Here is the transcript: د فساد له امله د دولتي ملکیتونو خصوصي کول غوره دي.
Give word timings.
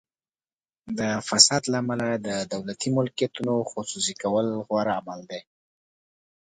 د 0.99 1.01
فساد 1.27 1.63
له 1.71 1.77
امله 1.83 2.07
د 2.27 2.29
دولتي 2.53 2.89
ملکیتونو 2.97 3.53
خصوصي 3.71 4.13
کول 4.21 4.47
غوره 4.67 4.97
دي. 5.29 5.41